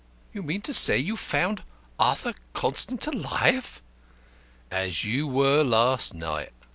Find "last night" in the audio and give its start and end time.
5.63-6.53